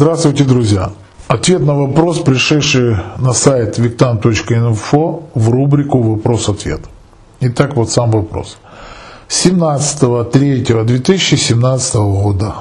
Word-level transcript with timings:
Здравствуйте, 0.00 0.44
друзья! 0.44 0.92
Ответ 1.26 1.60
на 1.60 1.74
вопрос, 1.74 2.20
пришедший 2.20 2.98
на 3.18 3.32
сайт 3.32 3.80
victam.info 3.80 5.22
в 5.34 5.50
рубрику 5.50 6.00
«Вопрос-ответ». 6.00 6.82
Итак, 7.40 7.74
вот 7.74 7.90
сам 7.90 8.12
вопрос. 8.12 8.58
17.03.2017 9.28 12.22
года 12.22 12.54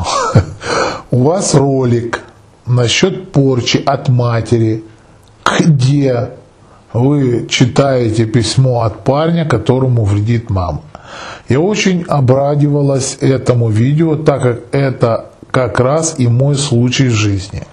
у 1.12 1.26
вас 1.26 1.54
ролик 1.54 2.24
насчет 2.66 3.32
порчи 3.32 3.84
от 3.86 4.10
матери, 4.10 4.84
где 5.46 6.32
вы 6.92 7.46
читаете 7.48 8.26
письмо 8.26 8.82
от 8.82 9.04
парня, 9.04 9.46
которому 9.46 10.06
вредит 10.06 10.50
мама. 10.50 10.82
Я 11.50 11.60
очень 11.60 12.02
обрадовалась 12.08 13.20
этому 13.22 13.70
видео, 13.70 14.16
так 14.16 14.42
как 14.42 14.62
это 14.72 15.30
как 15.58 15.80
раз 15.80 16.20
и 16.20 16.28
мой 16.28 16.56
случай 16.56 17.08
жизни. 17.08 17.64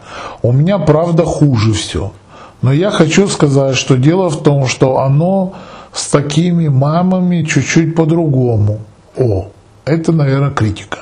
У 0.40 0.52
меня, 0.52 0.78
правда, 0.78 1.24
хуже 1.26 1.74
все. 1.74 2.12
Но 2.62 2.72
я 2.72 2.90
хочу 2.90 3.28
сказать, 3.28 3.76
что 3.76 3.98
дело 3.98 4.30
в 4.30 4.42
том, 4.42 4.66
что 4.66 5.00
оно 5.00 5.52
с 5.92 6.06
такими 6.06 6.68
мамами 6.68 7.42
чуть-чуть 7.42 7.94
по-другому. 7.94 8.78
О, 9.18 9.48
это, 9.84 10.12
наверное, 10.12 10.50
критика. 10.50 11.00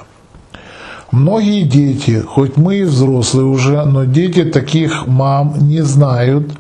Многие 1.13 1.63
дети, 1.63 2.21
хоть 2.21 2.57
мы 2.57 2.79
и 2.79 2.83
взрослые 2.83 3.47
уже, 3.47 3.85
но 3.85 4.03
дети 4.03 4.43
таких 4.43 5.07
мам 5.07 5.55
не 5.61 5.83
знают 5.83 6.51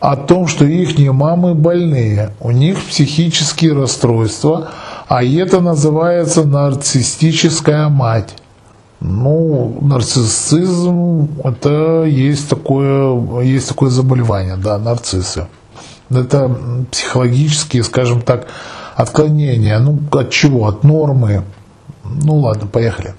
о 0.00 0.16
том, 0.16 0.46
что 0.46 0.64
их 0.64 0.96
мамы 1.12 1.52
больные, 1.54 2.30
у 2.40 2.52
них 2.52 2.82
психические 2.82 3.74
расстройства, 3.74 4.70
а 5.08 5.22
это 5.22 5.60
называется 5.60 6.44
нарциссическая 6.44 7.90
мать. 7.90 8.34
Ну, 9.10 9.78
нарциссизм 9.80 11.28
это 11.42 12.04
есть 12.04 12.48
такое, 12.50 13.42
есть 13.42 13.68
такое 13.68 13.88
заболевание, 13.88 14.56
да, 14.56 14.78
нарциссы. 14.78 15.46
Это 16.10 16.50
психологические, 16.90 17.84
скажем 17.84 18.20
так, 18.20 18.48
отклонения. 18.96 19.78
Ну, 19.78 19.98
от 20.12 20.30
чего? 20.30 20.66
От 20.66 20.84
нормы. 20.84 21.42
Ну 22.04 22.36
ладно, 22.36 22.66
поехали. 22.66 23.14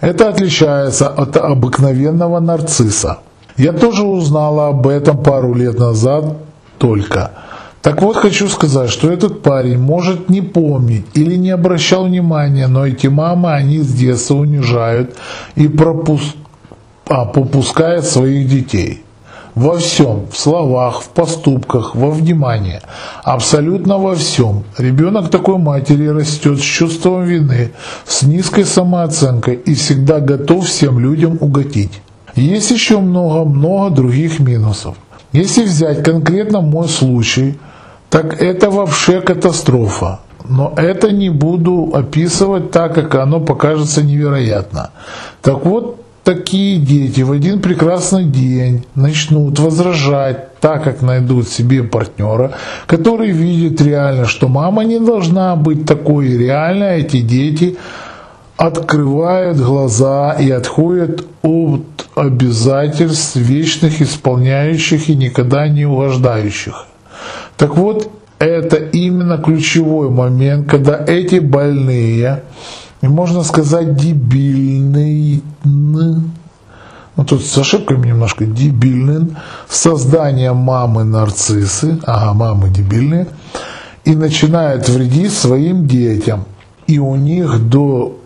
Это 0.00 0.30
отличается 0.30 1.08
от 1.08 1.36
обыкновенного 1.36 2.40
нарцисса. 2.40 3.18
Я 3.58 3.72
тоже 3.72 4.04
узнала 4.04 4.68
об 4.68 4.86
этом 4.86 5.22
пару 5.22 5.52
лет 5.54 5.78
назад 5.78 6.38
только– 6.78 7.32
так 7.86 8.02
вот, 8.02 8.16
хочу 8.16 8.48
сказать, 8.48 8.90
что 8.90 9.12
этот 9.12 9.42
парень 9.42 9.78
может 9.78 10.28
не 10.28 10.42
помнить 10.42 11.06
или 11.14 11.36
не 11.36 11.50
обращал 11.50 12.06
внимания, 12.06 12.66
но 12.66 12.84
эти 12.84 13.06
мамы, 13.06 13.52
они 13.52 13.78
с 13.78 13.86
детства 13.86 14.34
унижают 14.34 15.14
и 15.54 15.68
пропуск... 15.68 16.34
а, 17.06 17.26
попускают 17.26 18.04
своих 18.04 18.48
детей. 18.48 19.04
Во 19.54 19.76
всем, 19.76 20.26
в 20.32 20.36
словах, 20.36 21.00
в 21.00 21.10
поступках, 21.10 21.94
во 21.94 22.10
внимании. 22.10 22.80
Абсолютно 23.22 23.98
во 23.98 24.16
всем. 24.16 24.64
Ребенок 24.76 25.30
такой 25.30 25.58
матери 25.58 26.08
растет 26.08 26.58
с 26.58 26.62
чувством 26.62 27.22
вины, 27.22 27.70
с 28.04 28.24
низкой 28.24 28.64
самооценкой 28.64 29.54
и 29.54 29.74
всегда 29.74 30.18
готов 30.18 30.66
всем 30.66 30.98
людям 30.98 31.38
угодить. 31.40 32.02
Есть 32.34 32.72
еще 32.72 32.98
много-много 32.98 33.94
других 33.94 34.40
минусов. 34.40 34.96
Если 35.30 35.62
взять 35.62 36.02
конкретно 36.02 36.60
мой 36.62 36.88
случай– 36.88 37.60
так 38.16 38.42
это 38.42 38.70
вообще 38.70 39.20
катастрофа. 39.20 40.20
Но 40.48 40.72
это 40.78 41.12
не 41.12 41.28
буду 41.28 41.90
описывать 41.92 42.70
так, 42.70 42.94
как 42.94 43.14
оно 43.14 43.40
покажется 43.40 44.02
невероятно. 44.02 44.90
Так 45.42 45.66
вот, 45.66 46.00
такие 46.24 46.78
дети 46.78 47.20
в 47.20 47.32
один 47.32 47.60
прекрасный 47.60 48.24
день 48.24 48.86
начнут 48.94 49.58
возражать, 49.58 50.58
так 50.60 50.84
как 50.84 51.02
найдут 51.02 51.48
себе 51.48 51.82
партнера, 51.82 52.52
который 52.86 53.32
видит 53.32 53.82
реально, 53.82 54.24
что 54.24 54.48
мама 54.48 54.84
не 54.84 54.98
должна 54.98 55.54
быть 55.54 55.84
такой. 55.84 56.38
Реально 56.38 56.84
эти 56.84 57.20
дети 57.20 57.76
открывают 58.56 59.58
глаза 59.58 60.32
и 60.40 60.50
отходят 60.50 61.22
от 61.42 62.06
обязательств 62.14 63.36
вечных, 63.36 64.00
исполняющих 64.00 65.10
и 65.10 65.14
никогда 65.14 65.68
не 65.68 65.84
угождающих. 65.84 66.86
Так 67.56 67.76
вот, 67.76 68.10
это 68.38 68.76
именно 68.76 69.38
ключевой 69.38 70.10
момент, 70.10 70.68
когда 70.68 71.02
эти 71.06 71.38
больные, 71.38 72.42
и 73.00 73.08
можно 73.08 73.42
сказать 73.42 73.96
дебильные, 73.96 75.40
ну 75.64 77.24
тут 77.26 77.44
с 77.44 77.56
ошибками 77.56 78.08
немножко 78.08 78.44
дебильные, 78.44 79.28
создание 79.68 80.52
мамы 80.52 81.04
нарциссы, 81.04 81.98
ага, 82.04 82.34
мамы 82.34 82.68
дебильные, 82.68 83.26
и 84.04 84.14
начинают 84.14 84.88
вредить 84.88 85.32
своим 85.32 85.86
детям. 85.86 86.44
И 86.86 86.98
у 86.98 87.16
них 87.16 87.68
до 87.68 88.18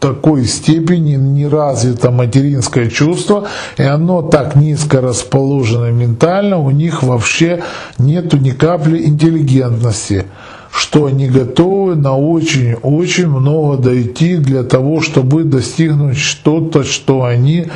такой 0.00 0.44
степени 0.44 1.14
не 1.14 1.46
развито 1.46 2.10
материнское 2.10 2.88
чувство, 2.88 3.48
и 3.78 3.82
оно 3.82 4.22
так 4.22 4.56
низко 4.56 5.00
расположено 5.00 5.90
ментально, 5.90 6.58
у 6.58 6.70
них 6.70 7.02
вообще 7.02 7.62
нету 7.98 8.36
ни 8.36 8.50
капли 8.50 9.04
интеллигентности, 9.06 10.26
что 10.70 11.06
они 11.06 11.28
готовы 11.28 11.96
на 11.96 12.16
очень-очень 12.16 13.28
много 13.28 13.78
дойти 13.78 14.36
для 14.36 14.62
того, 14.62 15.00
чтобы 15.00 15.44
достигнуть 15.44 16.18
что-то, 16.18 16.84
что 16.84 17.24
они 17.24 17.66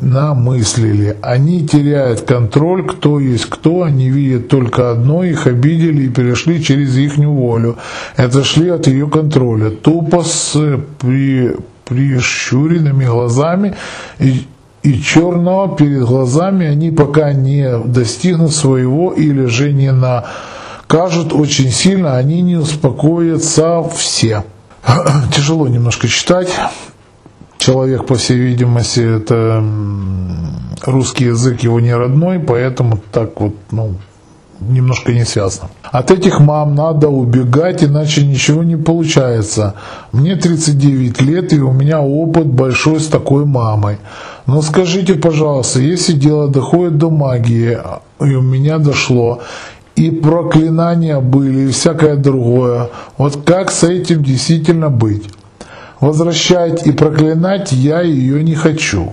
намыслили. 0.00 1.16
Они 1.22 1.66
теряют 1.66 2.22
контроль, 2.22 2.86
кто 2.86 3.20
есть 3.20 3.46
кто, 3.46 3.82
они 3.82 4.10
видят 4.10 4.48
только 4.48 4.90
одно, 4.90 5.24
их 5.24 5.46
обидели 5.46 6.04
и 6.04 6.08
перешли 6.08 6.62
через 6.62 6.96
их 6.96 7.16
волю. 7.16 7.76
Это 8.16 8.44
шли 8.44 8.70
от 8.70 8.86
ее 8.86 9.08
контроля. 9.08 9.70
Тупо 9.70 10.22
с 10.22 10.56
при, 10.98 11.56
прищуренными 11.84 13.04
глазами 13.04 13.74
и, 14.18 14.46
и 14.82 15.00
черного 15.00 15.76
перед 15.76 16.02
глазами 16.04 16.66
они 16.66 16.90
пока 16.90 17.32
не 17.32 17.78
достигнут 17.84 18.52
своего 18.52 19.12
или 19.12 19.46
же 19.46 19.72
не 19.72 19.92
накажут 19.92 21.32
очень 21.32 21.70
сильно, 21.70 22.16
они 22.16 22.42
не 22.42 22.56
успокоятся 22.56 23.82
все. 23.94 24.44
Тяжело 25.34 25.68
немножко 25.68 26.08
читать 26.08 26.48
человек, 27.70 28.06
по 28.06 28.14
всей 28.14 28.38
видимости, 28.38 29.00
это 29.00 29.62
русский 30.84 31.26
язык 31.26 31.62
его 31.62 31.80
не 31.80 31.94
родной, 31.94 32.40
поэтому 32.40 32.98
так 33.12 33.40
вот, 33.40 33.54
ну, 33.70 33.94
немножко 34.60 35.12
не 35.12 35.24
связано. 35.24 35.68
От 35.92 36.10
этих 36.10 36.40
мам 36.40 36.74
надо 36.74 37.08
убегать, 37.08 37.84
иначе 37.84 38.26
ничего 38.26 38.64
не 38.64 38.76
получается. 38.76 39.74
Мне 40.12 40.34
39 40.34 41.20
лет, 41.20 41.52
и 41.52 41.60
у 41.60 41.72
меня 41.72 42.00
опыт 42.00 42.46
большой 42.46 42.98
с 42.98 43.06
такой 43.06 43.44
мамой. 43.44 43.98
Но 44.46 44.62
скажите, 44.62 45.14
пожалуйста, 45.14 45.80
если 45.80 46.12
дело 46.12 46.48
доходит 46.48 46.98
до 46.98 47.10
магии, 47.10 47.78
и 48.20 48.34
у 48.34 48.42
меня 48.42 48.78
дошло, 48.78 49.38
и 49.94 50.10
проклинания 50.10 51.20
были, 51.20 51.68
и 51.68 51.70
всякое 51.70 52.16
другое, 52.16 52.88
вот 53.16 53.44
как 53.44 53.70
с 53.70 53.84
этим 53.84 54.24
действительно 54.24 54.90
быть? 54.90 55.22
Возвращать 56.00 56.86
и 56.86 56.92
проклинать 56.92 57.72
я 57.72 58.00
ее 58.00 58.42
не 58.42 58.54
хочу. 58.54 59.12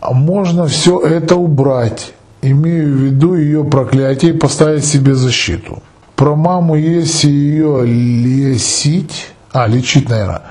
А 0.00 0.12
можно 0.12 0.66
все 0.66 0.98
это 0.98 1.36
убрать, 1.36 2.14
имею 2.42 2.94
в 2.94 2.96
виду 2.96 3.34
ее 3.34 3.64
проклятие 3.64 4.32
и 4.32 4.36
поставить 4.38 4.84
себе 4.84 5.14
защиту. 5.14 5.82
Про 6.16 6.36
маму, 6.36 6.74
если 6.74 7.28
ее 7.28 7.84
лесить, 7.84 9.28
а, 9.52 9.66
лечить, 9.66 10.08
наверное, 10.08 10.42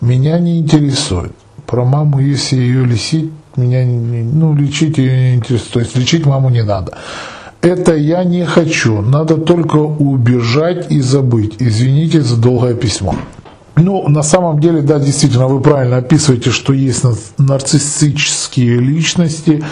меня 0.00 0.38
не 0.38 0.58
интересует. 0.58 1.32
Про 1.66 1.84
маму, 1.84 2.18
если 2.20 2.56
ее 2.56 2.84
лечить, 2.84 3.30
меня 3.56 3.84
не, 3.84 4.22
ну, 4.22 4.54
лечить 4.54 4.98
ее 4.98 5.30
не 5.30 5.34
интересует. 5.36 5.72
То 5.72 5.80
есть 5.80 5.96
лечить 5.96 6.26
маму 6.26 6.50
не 6.50 6.62
надо. 6.62 6.96
Это 7.60 7.94
я 7.94 8.24
не 8.24 8.44
хочу. 8.44 9.02
Надо 9.02 9.36
только 9.36 9.76
убежать 9.76 10.90
и 10.90 11.00
забыть. 11.00 11.56
Извините 11.58 12.20
за 12.20 12.36
долгое 12.36 12.74
письмо. 12.74 13.14
Ну, 13.80 14.08
на 14.08 14.22
самом 14.22 14.60
деле, 14.60 14.82
да, 14.82 14.98
действительно, 14.98 15.46
вы 15.46 15.60
правильно 15.60 15.98
описываете, 15.98 16.50
что 16.50 16.72
есть 16.72 17.04
нарциссические 17.38 18.78
личности, 18.78 19.62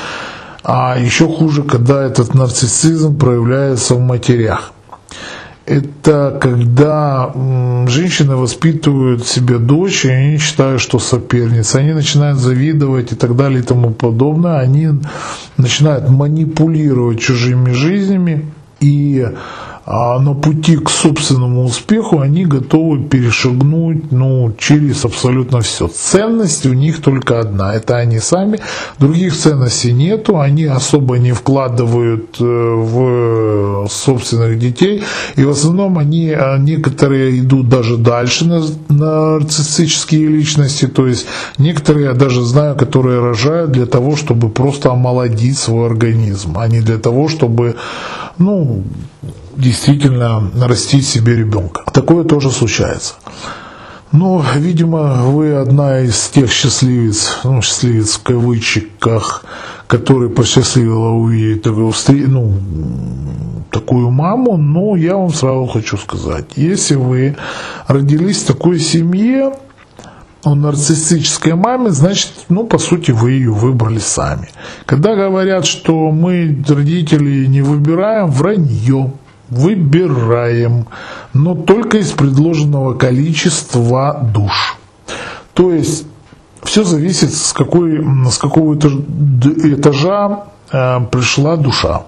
а 0.62 0.96
еще 0.98 1.28
хуже, 1.28 1.62
когда 1.62 2.04
этот 2.04 2.34
нарциссизм 2.34 3.18
проявляется 3.18 3.94
в 3.94 4.00
матерях. 4.00 4.72
Это 5.64 6.38
когда 6.40 7.32
женщины 7.88 8.36
воспитывают 8.36 9.26
себе 9.26 9.58
дочь, 9.58 10.04
и 10.04 10.10
они 10.10 10.38
считают, 10.38 10.80
что 10.80 11.00
соперница, 11.00 11.78
они 11.78 11.92
начинают 11.92 12.38
завидовать 12.38 13.10
и 13.10 13.16
так 13.16 13.34
далее 13.34 13.60
и 13.60 13.62
тому 13.62 13.90
подобное, 13.90 14.60
они 14.60 14.90
начинают 15.56 16.08
манипулировать 16.08 17.18
чужими 17.18 17.72
жизнями 17.72 18.52
и 18.78 19.26
а 19.86 20.18
на 20.18 20.34
пути 20.34 20.76
к 20.76 20.90
собственному 20.90 21.64
успеху 21.64 22.18
они 22.18 22.44
готовы 22.44 23.04
перешагнуть 23.04 24.10
ну, 24.10 24.52
через 24.58 25.04
абсолютно 25.04 25.60
все. 25.60 25.86
Ценность 25.86 26.66
у 26.66 26.72
них 26.72 27.00
только 27.00 27.38
одна. 27.38 27.72
Это 27.72 27.96
они 27.96 28.18
сами. 28.18 28.58
Других 28.98 29.36
ценностей 29.36 29.92
нету. 29.92 30.40
Они 30.40 30.64
особо 30.64 31.18
не 31.18 31.30
вкладывают 31.30 32.36
э, 32.40 32.44
в 32.44 33.86
собственных 33.88 34.58
детей. 34.58 35.04
И 35.36 35.44
в 35.44 35.50
основном 35.50 35.98
они, 35.98 36.32
а, 36.32 36.58
некоторые 36.58 37.38
идут 37.38 37.68
даже 37.68 37.96
дальше 37.96 38.44
на 38.44 38.62
нарциссические 38.88 40.26
личности. 40.26 40.88
То 40.88 41.06
есть 41.06 41.26
некоторые, 41.58 42.06
я 42.06 42.12
даже 42.14 42.42
знаю, 42.42 42.74
которые 42.74 43.20
рожают 43.20 43.70
для 43.70 43.86
того, 43.86 44.16
чтобы 44.16 44.48
просто 44.48 44.90
омолодить 44.90 45.58
свой 45.58 45.86
организм, 45.86 46.58
а 46.58 46.66
не 46.66 46.80
для 46.80 46.98
того, 46.98 47.28
чтобы 47.28 47.76
ну, 48.38 48.82
действительно 49.56 50.40
нарастить 50.40 51.06
себе 51.06 51.36
ребенка. 51.36 51.82
Такое 51.92 52.24
тоже 52.24 52.50
случается. 52.50 53.14
Но, 54.12 54.44
видимо, 54.54 55.24
вы 55.24 55.54
одна 55.54 56.00
из 56.00 56.28
тех 56.28 56.50
счастливец, 56.50 57.38
ну, 57.44 57.60
счастливец 57.60 58.14
в 58.14 58.22
кавычках, 58.22 59.44
который 59.86 60.30
посчастливила 60.30 61.10
увидеть 61.10 61.62
такую, 61.62 61.92
ну, 62.28 62.54
такую 63.70 64.10
маму, 64.10 64.56
но 64.56 64.96
я 64.96 65.16
вам 65.16 65.32
сразу 65.32 65.66
хочу 65.66 65.96
сказать, 65.96 66.44
если 66.56 66.94
вы 66.94 67.36
родились 67.88 68.42
в 68.42 68.46
такой 68.46 68.78
семье, 68.78 69.52
у 70.44 70.54
нарциссической 70.54 71.54
мамы, 71.54 71.90
значит, 71.90 72.30
ну, 72.48 72.66
по 72.66 72.78
сути, 72.78 73.10
вы 73.10 73.32
ее 73.32 73.50
выбрали 73.50 73.98
сами. 73.98 74.48
Когда 74.86 75.16
говорят, 75.16 75.66
что 75.66 76.12
мы, 76.12 76.64
родители, 76.68 77.46
не 77.46 77.62
выбираем, 77.62 78.30
вранье 78.30 79.12
выбираем, 79.48 80.86
но 81.32 81.54
только 81.54 81.98
из 81.98 82.10
предложенного 82.10 82.94
количества 82.94 84.20
душ. 84.34 84.76
То 85.54 85.72
есть 85.72 86.06
все 86.62 86.84
зависит, 86.84 87.32
с, 87.32 87.52
какой, 87.52 88.04
с 88.30 88.38
какого 88.38 88.74
этажа 88.74 90.44
э, 90.72 91.00
пришла 91.10 91.56
душа. 91.56 92.02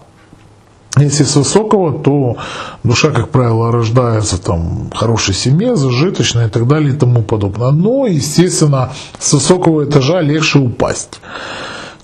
Если 0.97 1.23
с 1.23 1.37
высокого, 1.37 1.93
то 2.03 2.39
душа, 2.83 3.11
как 3.11 3.29
правило, 3.29 3.71
рождается 3.71 4.43
там 4.43 4.91
в 4.91 4.97
хорошей 4.97 5.35
семье, 5.35 5.77
зажиточной 5.77 6.47
и 6.47 6.51
так 6.51 6.67
далее 6.67 6.93
и 6.93 6.97
тому 6.97 7.23
подобное. 7.23 7.71
Но, 7.71 8.07
естественно, 8.07 8.91
с 9.19 9.33
высокого 9.33 9.85
этажа 9.85 10.21
легче 10.21 10.59
упасть 10.59 11.21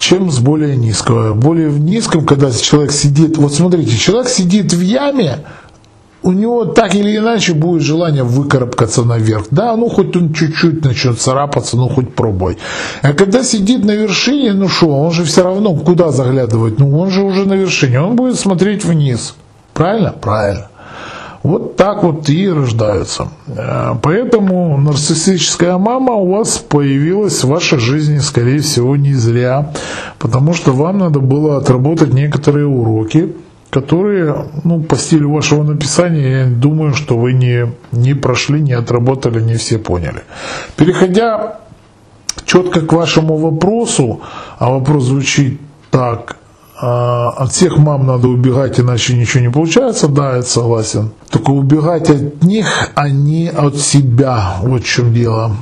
чем 0.05 0.31
с 0.31 0.39
более 0.39 0.77
низкого. 0.77 1.33
Более 1.33 1.71
в 1.71 1.81
низком, 1.81 2.27
когда 2.27 2.51
человек 2.51 2.93
сидит, 2.93 3.39
вот 3.39 3.55
смотрите, 3.55 3.97
человек 3.97 4.29
сидит 4.29 4.73
в 4.75 4.81
яме, 4.81 5.39
у 6.23 6.33
него 6.33 6.67
так 6.67 6.95
или 6.95 7.17
иначе 7.17 7.55
будет 7.55 7.81
желание 7.81 8.23
выкарабкаться 8.23 9.03
наверх. 9.05 9.47
Да, 9.51 9.75
ну 9.77 9.89
хоть 9.89 10.15
он 10.15 10.35
чуть-чуть 10.35 10.85
начнет 10.85 11.19
царапаться, 11.19 11.77
ну 11.79 11.89
хоть 11.89 12.15
пробуй. 12.15 12.59
А 13.01 13.15
когда 13.15 13.43
сидит 13.43 13.85
на 13.85 13.93
вершине, 13.93 14.53
ну 14.53 14.69
что, 14.69 14.89
он 14.89 15.11
же 15.11 15.25
все 15.25 15.43
равно 15.43 15.75
куда 15.75 16.11
заглядывать? 16.11 16.79
Ну 16.79 16.99
он 16.99 17.11
же 17.11 17.23
уже 17.23 17.47
на 17.47 17.55
вершине, 17.55 18.01
он 18.01 18.15
будет 18.15 18.39
смотреть 18.39 18.85
вниз. 18.85 19.35
Правильно? 19.73 20.13
Правильно. 20.13 20.69
Вот 21.45 21.77
так 21.77 22.03
вот 22.03 22.31
и 22.31 22.49
рождаются. 22.49 23.29
Э, 23.47 23.95
поэтому 24.03 24.79
нарциссическая 24.79 25.77
мама 25.77 26.15
у 26.15 26.33
вас 26.33 26.57
появилась 26.57 27.45
в 27.45 27.49
вашей 27.49 27.79
жизни, 27.79 28.19
скорее 28.19 28.61
всего, 28.61 28.97
не 28.97 29.13
зря, 29.13 29.71
потому 30.19 30.55
что 30.55 30.73
вам 30.73 30.99
надо 30.99 31.21
было 31.21 31.59
отработать 31.59 32.15
некоторые 32.15 32.67
уроки, 32.67 33.37
которые, 33.69 34.47
ну, 34.65 34.83
по 34.83 34.97
стилю 34.97 35.33
вашего 35.33 35.63
написания, 35.65 36.41
я 36.41 36.47
думаю, 36.47 36.95
что 36.95 37.19
вы 37.19 37.35
не, 37.35 37.67
не 37.93 38.15
прошли, 38.15 38.61
не 38.61 38.73
отработали, 38.73 39.43
не 39.43 39.57
все 39.57 39.79
поняли. 39.79 40.23
Переходя 40.77 41.59
четко 42.47 42.81
к 42.81 42.93
вашему 42.95 43.37
вопросу, 43.37 44.23
а 44.59 44.71
вопрос 44.71 45.05
звучит 45.05 45.61
так, 45.91 46.39
от 46.81 47.53
всех 47.53 47.79
мам 47.79 48.07
надо 48.07 48.29
убегать, 48.29 48.81
иначе 48.81 49.15
ничего 49.15 49.43
не 49.43 49.51
получается, 49.51 50.09
да, 50.09 50.37
я 50.37 50.43
согласен. 50.43 51.11
Только 51.31 51.51
убегать 51.51 52.11
от 52.11 52.43
них, 52.43 52.91
а 52.95 53.09
не 53.09 53.49
от 53.49 53.77
себя, 53.77 54.57
вот 54.61 54.83
в 54.83 54.87
чем 54.87 55.13
дело. 55.15 55.53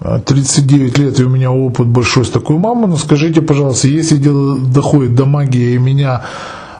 39 0.00 0.98
лет 0.98 1.20
и 1.20 1.24
у 1.24 1.28
меня 1.28 1.50
опыт 1.52 1.86
большой 1.86 2.24
с 2.24 2.30
такой 2.30 2.56
мамой, 2.56 2.88
но 2.88 2.96
скажите, 2.96 3.42
пожалуйста, 3.42 3.88
если 3.88 4.16
дело 4.16 4.58
доходит 4.58 5.14
до 5.14 5.26
магии 5.26 5.74
и 5.74 5.78
меня 5.78 6.22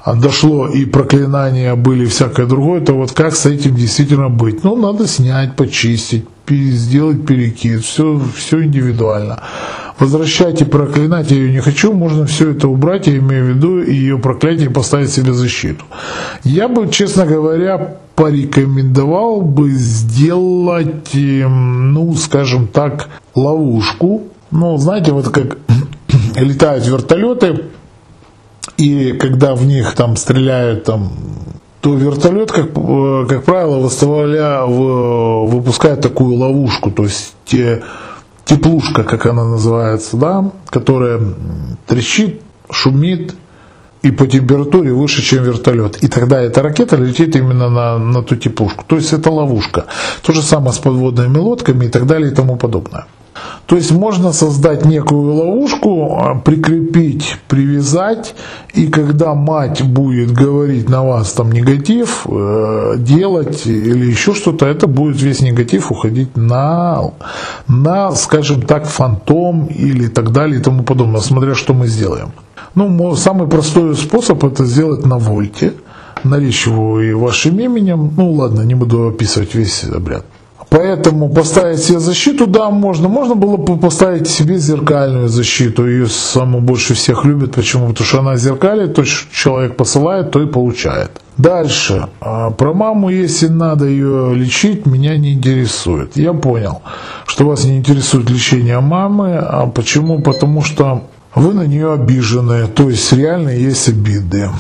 дошло 0.07 0.67
и 0.69 0.87
проклинания 0.87 1.75
были 1.75 2.05
и 2.05 2.09
всякое 2.09 2.47
другое, 2.47 2.81
то 2.81 2.95
вот 2.95 3.13
как 3.13 3.35
с 3.35 3.45
этим 3.45 3.75
действительно 3.75 4.31
быть? 4.31 4.65
Ну, 4.65 4.75
надо 4.75 5.07
снять, 5.07 5.55
почистить, 5.55 6.25
сделать 6.49 7.27
перекид, 7.27 7.85
все, 7.85 8.21
все 8.35 8.65
индивидуально 8.65 9.43
возвращать 10.01 10.63
и 10.63 10.65
проклинать 10.65 11.31
ее 11.31 11.53
не 11.53 11.61
хочу, 11.61 11.93
можно 11.93 12.27
все 12.27 12.51
это 12.51 12.69
убрать, 12.69 13.07
я 13.07 13.19
имею 13.19 13.45
в 13.45 13.49
виду 13.49 13.83
ее 13.83 14.19
проклятие 14.19 14.71
поставить 14.71 15.11
себе 15.11 15.33
защиту. 15.33 15.85
Я 16.43 16.69
бы, 16.69 16.89
честно 16.89 17.27
говоря, 17.27 17.99
порекомендовал 18.17 19.43
бы 19.43 19.71
сделать, 19.71 21.15
эм, 21.15 21.93
ну, 21.93 22.15
скажем 22.15 22.67
так, 22.67 23.09
ловушку. 23.35 24.25
Ну, 24.51 24.77
знаете, 24.79 25.13
вот 25.13 25.29
как 25.29 25.59
летают 26.37 26.87
вертолеты, 26.87 27.67
и 28.77 29.13
когда 29.13 29.55
в 29.55 29.65
них 29.67 29.95
там 29.95 30.17
стреляют 30.17 30.85
там 30.85 31.13
то 31.81 31.95
вертолет, 31.95 32.53
как, 32.53 32.71
э, 32.77 33.27
как 33.29 33.45
правило, 33.45 33.79
выставляя, 33.79 34.65
выпускает 34.65 36.03
такую 36.03 36.37
ловушку, 36.37 36.91
то 36.91 37.05
есть 37.05 37.35
теплушка, 38.45 39.05
как 39.05 39.27
она 39.27 39.45
называется, 39.45 40.17
да, 40.17 40.51
которая 40.71 41.21
трещит, 41.87 42.41
шумит 42.71 43.35
и 44.03 44.11
по 44.11 44.27
температуре 44.27 44.93
выше, 44.93 45.23
чем 45.23 45.45
вертолет. 45.45 46.03
И 46.03 46.09
тогда 46.09 46.41
эта 46.41 46.63
ракета 46.63 46.97
летит 46.97 47.37
именно 47.37 47.69
на, 47.69 47.99
на 47.99 48.23
ту 48.23 48.37
теплушку. 48.37 48.85
То 48.87 48.97
есть 48.97 49.13
это 49.13 49.31
ловушка. 49.31 49.87
То 50.23 50.33
же 50.33 50.43
самое 50.43 50.73
с 50.73 50.79
подводными 50.79 51.39
лодками 51.39 51.87
и 51.87 51.89
так 51.89 52.07
далее 52.07 52.33
и 52.33 52.35
тому 52.35 52.57
подобное. 52.57 53.07
То 53.67 53.77
есть 53.77 53.93
можно 53.93 54.33
создать 54.33 54.85
некую 54.85 55.33
ловушку, 55.35 56.17
а, 56.17 56.35
прикрепить, 56.35 57.37
привязать, 57.47 58.35
и 58.75 58.89
когда 58.89 59.35
мать 59.35 59.83
будет 59.83 60.33
говорить 60.33 60.89
на 60.89 61.05
вас 61.05 61.33
там 61.33 61.53
негатив, 61.53 62.27
э, 62.29 62.95
делать 62.99 63.67
или 63.67 64.07
еще 64.11 64.35
что-то, 64.35 64.67
это 64.67 64.89
будет 64.89 65.23
весь 65.23 65.41
негатив 65.41 65.93
уходить 65.93 66.37
на, 66.37 67.13
на, 67.69 68.11
скажем 68.13 68.63
так, 68.63 68.87
фантом 68.87 69.67
или 69.67 70.09
так 70.09 70.33
далее 70.33 70.59
и 70.59 70.63
тому 70.63 70.83
подобное, 70.83 71.21
смотря 71.21 71.55
что 71.55 71.73
мы 71.73 71.87
сделаем. 71.87 72.33
Ну, 72.75 73.17
самый 73.17 73.49
простой 73.49 73.95
способ 73.97 74.45
это 74.45 74.65
сделать 74.65 75.05
на 75.07 75.19
вольте, 75.19 75.75
наречь 76.25 76.67
его 76.67 77.01
и 77.01 77.13
вашим 77.13 77.59
именем. 77.59 78.13
Ну 78.17 78.33
ладно, 78.33 78.63
не 78.63 78.75
буду 78.75 79.09
описывать 79.09 79.55
весь 79.55 79.85
обряд. 79.85 80.25
Поэтому 80.71 81.29
поставить 81.29 81.81
себе 81.81 81.99
защиту, 81.99 82.47
да, 82.47 82.71
можно. 82.71 83.09
Можно 83.09 83.35
было 83.35 83.57
бы 83.57 83.77
поставить 83.77 84.29
себе 84.29 84.57
зеркальную 84.57 85.29
защиту. 85.29 85.89
Ее 85.89 86.07
самую 86.07 86.63
больше 86.63 86.95
всех 86.95 87.25
любят. 87.25 87.57
Почему? 87.57 87.89
Потому 87.89 88.07
что 88.07 88.19
она 88.21 88.37
зеркалит, 88.37 88.95
то 88.95 89.05
человек 89.05 89.77
посылает, 89.77 90.31
то 90.31 90.41
и 90.41 90.47
получает. 90.47 91.11
Дальше. 91.37 92.07
А, 92.21 92.51
про 92.51 92.73
маму, 92.73 93.11
если 93.11 93.49
надо 93.49 93.87
ее 93.87 94.33
лечить, 94.33 94.87
меня 94.87 95.17
не 95.17 95.33
интересует. 95.33 96.17
Я 96.17 96.35
понял, 96.35 96.83
что 97.27 97.47
вас 97.47 97.65
не 97.65 97.77
интересует 97.77 98.31
лечение 98.31 98.79
мамы. 98.79 99.39
А 99.39 99.67
почему? 99.67 100.23
Потому 100.23 100.63
что 100.63 101.03
вы 101.35 101.53
на 101.53 101.67
нее 101.67 101.93
обижены. 101.93 102.69
То 102.69 102.89
есть 102.91 103.13
реально 103.13 103.51
есть 103.51 103.89
обиды. 103.89 104.51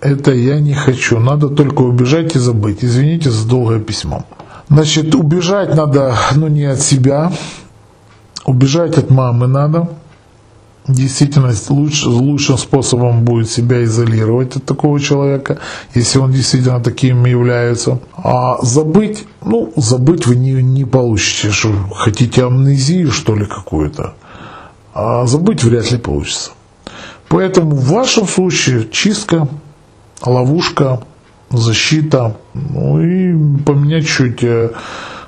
Это 0.00 0.32
я 0.32 0.60
не 0.60 0.74
хочу. 0.74 1.18
Надо 1.18 1.48
только 1.48 1.82
убежать 1.82 2.36
и 2.36 2.38
забыть. 2.38 2.84
Извините 2.84 3.30
за 3.30 3.48
долгое 3.48 3.80
письмо. 3.80 4.24
Значит, 4.70 5.16
убежать 5.16 5.74
надо, 5.74 6.14
ну 6.36 6.46
не 6.46 6.64
от 6.64 6.80
себя, 6.80 7.32
убежать 8.44 8.96
от 8.96 9.10
мамы 9.10 9.48
надо. 9.48 9.90
Действительно, 10.86 11.52
луч, 11.68 12.04
лучшим 12.04 12.56
способом 12.56 13.24
будет 13.24 13.50
себя 13.50 13.82
изолировать 13.82 14.56
от 14.56 14.64
такого 14.64 15.00
человека, 15.00 15.58
если 15.94 16.20
он 16.20 16.30
действительно 16.30 16.80
таким 16.80 17.26
является. 17.26 17.98
А 18.16 18.58
забыть, 18.62 19.24
ну, 19.44 19.72
забыть 19.74 20.26
вы 20.26 20.36
не, 20.36 20.52
не 20.62 20.84
получите. 20.84 21.50
Что, 21.50 21.72
хотите 21.92 22.44
амнезию, 22.44 23.10
что 23.10 23.34
ли, 23.34 23.46
какую-то? 23.46 24.14
А 24.94 25.26
забыть 25.26 25.64
вряд 25.64 25.90
ли 25.90 25.98
получится. 25.98 26.52
Поэтому 27.28 27.72
в 27.72 27.88
вашем 27.88 28.26
случае 28.26 28.88
чистка, 28.90 29.48
ловушка, 30.24 31.00
защита, 31.50 32.36
ну 32.54 33.00
и 33.00 33.34
поменять 33.64 34.06
чуть 34.06 34.42
э, 34.42 34.70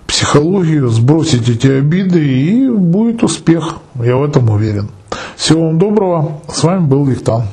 психологию, 0.07 0.88
сбросить 0.88 1.49
эти 1.49 1.67
обиды 1.67 2.25
и 2.25 2.69
будет 2.69 3.23
успех. 3.23 3.79
Я 3.95 4.17
в 4.17 4.25
этом 4.25 4.50
уверен. 4.50 4.88
Всего 5.37 5.67
вам 5.67 5.79
доброго. 5.79 6.41
С 6.49 6.62
вами 6.62 6.87
был 6.87 7.05
Виктор. 7.05 7.45